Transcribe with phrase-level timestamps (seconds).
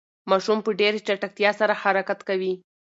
[0.29, 2.53] ماشوم په ډېرې چټکتیا سره حرکت کوي.